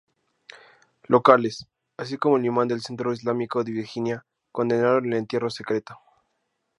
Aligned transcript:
Locales, 1.03 1.67
así 1.95 2.17
como 2.17 2.37
el 2.37 2.45
imán 2.45 2.67
del 2.67 2.81
Centro 2.81 3.13
Islámico 3.13 3.63
de 3.63 3.71
Virginia 3.71 4.25
condenaron 4.51 5.05
el 5.05 5.13
entierro 5.19 5.51
secreto. 5.51 5.95